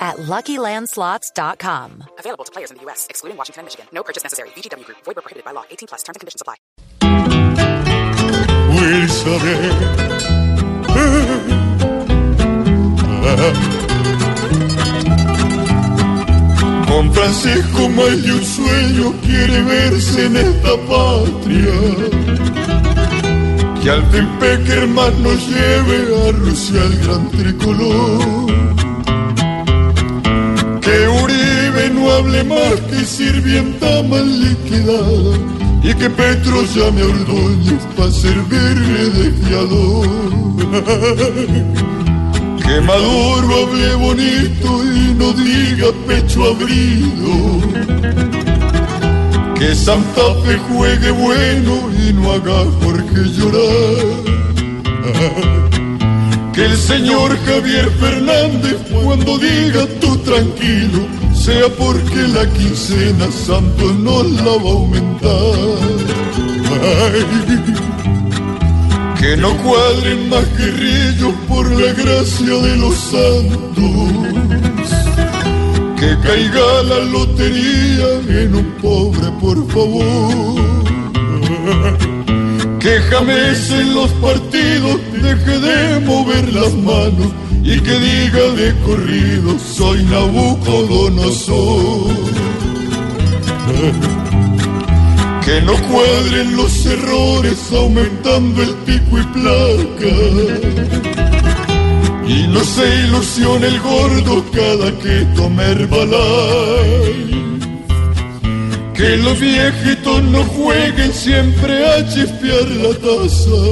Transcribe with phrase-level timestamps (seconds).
[0.00, 2.04] at LuckyLandSlots.com.
[2.18, 3.86] Available to players in the U.S., excluding Washington and Michigan.
[3.92, 4.48] No purchase necessary.
[4.50, 4.98] VGW Group.
[5.04, 5.64] Void where prohibited by law.
[5.70, 6.02] 18 plus.
[6.02, 6.56] Terms and conditions apply.
[16.88, 21.74] Con Francisco más de un sueño quiere verse en esta patria.
[23.82, 28.29] Que al fin Peckerman nos lleve a Rusia el gran tricolor.
[32.30, 34.30] Uribe no hable más que sirvienta mal.
[35.82, 40.08] Y que Petro llame a Ordóñez para servirle de fiador.
[42.62, 47.60] Que Maduro hable bonito y no diga pecho abrido.
[49.58, 54.30] Que Santa Fe juegue bueno y no haga Jorge llorar.
[56.52, 64.22] Que el señor Javier Fernández cuando diga tú tranquilo sea porque la quincena Santos no
[64.22, 65.56] la va a aumentar.
[69.18, 74.10] Que no cuadren más guerrillos por la gracia de los santos.
[75.98, 78.08] Que caiga la lotería
[78.42, 80.60] en un pobre, por favor.
[82.80, 87.32] Que jamás en los partidos deje de mover las manos
[87.72, 92.14] y que diga de corrido soy Nabucodonosor.
[95.44, 100.14] Que no cuadren los errores aumentando el pico y placa.
[102.26, 107.30] Y no se ilusione el gordo cada que tome Herbalife.
[108.94, 113.62] Que los viejitos no jueguen siempre a chispear la taza.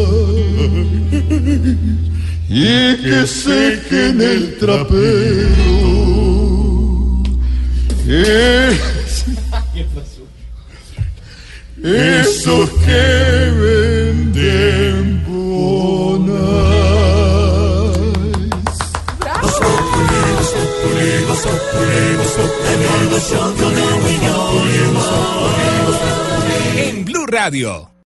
[2.50, 5.68] Y que sequen el trapero.
[8.08, 9.24] Es-
[11.82, 16.38] esos que venden bonas.
[26.76, 27.90] En Blue Radio.